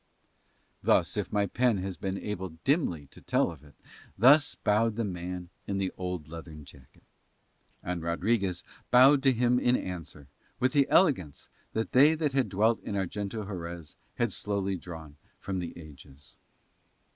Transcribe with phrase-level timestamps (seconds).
[0.81, 3.75] Thus, if my pen has been able dimly to tell of it,
[4.17, 7.03] thus bowed the man in the old leathern jacket.
[7.83, 10.27] And Rodriguez bowed to him in answer
[10.59, 15.59] with the elegance that they that had dwelt at Arguento Harez had slowly drawn from
[15.59, 16.35] the ages.